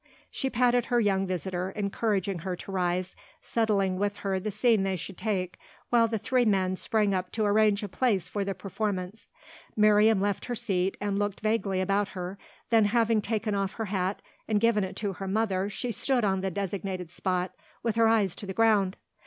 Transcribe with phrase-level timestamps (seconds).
[0.31, 4.95] She patted her young visitor, encouraging her to rise, settling with her the scene they
[4.95, 5.59] should take,
[5.91, 9.29] while the three men sprang up to arrange a place for the performance.
[9.75, 12.39] Miriam left her seat and looked vaguely about her;
[12.71, 16.41] then having taken off her hat and given it to her mother she stood on
[16.41, 17.51] the designated spot
[17.83, 18.97] with her eyes to the ground.